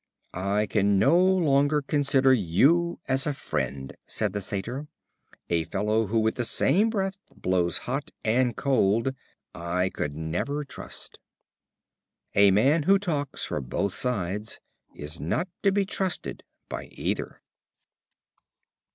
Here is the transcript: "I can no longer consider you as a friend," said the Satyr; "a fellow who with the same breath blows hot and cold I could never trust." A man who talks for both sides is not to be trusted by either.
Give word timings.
"I 0.33 0.65
can 0.65 0.97
no 0.97 1.15
longer 1.23 1.79
consider 1.83 2.33
you 2.33 2.99
as 3.05 3.27
a 3.27 3.35
friend," 3.35 3.93
said 4.07 4.33
the 4.33 4.41
Satyr; 4.41 4.87
"a 5.47 5.63
fellow 5.65 6.07
who 6.07 6.17
with 6.19 6.37
the 6.37 6.43
same 6.43 6.89
breath 6.89 7.19
blows 7.37 7.77
hot 7.85 8.09
and 8.25 8.57
cold 8.57 9.13
I 9.53 9.91
could 9.93 10.15
never 10.15 10.63
trust." 10.63 11.19
A 12.33 12.49
man 12.49 12.81
who 12.89 12.97
talks 12.97 13.45
for 13.45 13.61
both 13.61 13.93
sides 13.93 14.59
is 14.95 15.19
not 15.19 15.47
to 15.61 15.71
be 15.71 15.85
trusted 15.85 16.43
by 16.67 16.85
either. 16.85 17.39